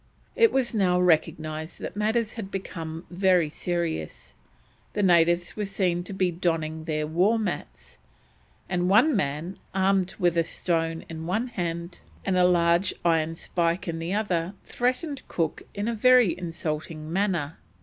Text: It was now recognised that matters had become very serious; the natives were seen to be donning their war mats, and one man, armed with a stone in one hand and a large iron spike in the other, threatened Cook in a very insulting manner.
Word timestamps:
It 0.35 0.51
was 0.51 0.73
now 0.73 0.99
recognised 0.99 1.79
that 1.79 1.95
matters 1.95 2.33
had 2.33 2.49
become 2.49 3.05
very 3.11 3.49
serious; 3.49 4.33
the 4.93 5.03
natives 5.03 5.55
were 5.55 5.65
seen 5.65 6.03
to 6.05 6.11
be 6.13 6.31
donning 6.31 6.85
their 6.85 7.05
war 7.05 7.37
mats, 7.37 7.99
and 8.67 8.89
one 8.89 9.15
man, 9.15 9.59
armed 9.75 10.15
with 10.17 10.39
a 10.39 10.43
stone 10.43 11.05
in 11.07 11.27
one 11.27 11.49
hand 11.49 11.99
and 12.25 12.35
a 12.35 12.45
large 12.45 12.95
iron 13.05 13.35
spike 13.35 13.87
in 13.87 13.99
the 13.99 14.15
other, 14.15 14.55
threatened 14.65 15.21
Cook 15.27 15.61
in 15.75 15.87
a 15.87 15.93
very 15.93 16.35
insulting 16.35 17.13
manner. 17.13 17.59